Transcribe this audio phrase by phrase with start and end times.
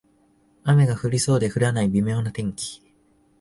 [0.63, 2.81] 雨が降りそうで降らない微妙な天気